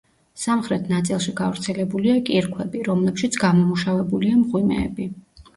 [0.43, 5.09] სამხრეთ ნაწილში გავრცელებულია კირქვები, რომლებშიც გამომუშავებულია მღვიმეები.